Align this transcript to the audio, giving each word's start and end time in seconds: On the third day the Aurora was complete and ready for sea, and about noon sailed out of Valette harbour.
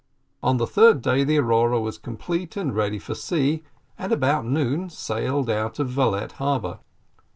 On 0.41 0.57
the 0.57 0.65
third 0.65 0.99
day 1.03 1.23
the 1.23 1.37
Aurora 1.37 1.79
was 1.79 1.99
complete 1.99 2.57
and 2.57 2.75
ready 2.75 2.97
for 2.97 3.13
sea, 3.13 3.61
and 3.99 4.11
about 4.11 4.47
noon 4.47 4.89
sailed 4.89 5.47
out 5.47 5.77
of 5.77 5.89
Valette 5.89 6.31
harbour. 6.41 6.79